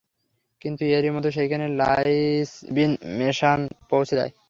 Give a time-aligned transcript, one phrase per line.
[0.61, 3.59] কিন্তু এরই মধ্যে সেখানে লাঈছ বিন মোশান
[3.89, 4.31] পৌঁছে যায়।